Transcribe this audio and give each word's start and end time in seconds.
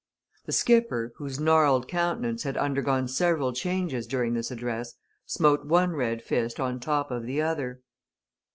The 0.45 0.51
skipper, 0.51 1.13
whose 1.17 1.39
gnarled 1.39 1.87
countenance 1.87 2.41
had 2.41 2.57
undergone 2.57 3.07
several 3.07 3.53
changes 3.53 4.07
during 4.07 4.33
this 4.33 4.49
address, 4.49 4.95
smote 5.27 5.67
one 5.67 5.91
red 5.91 6.23
fist 6.23 6.59
on 6.59 6.79
top 6.79 7.11
of 7.11 7.27
the 7.27 7.39
other. 7.39 7.83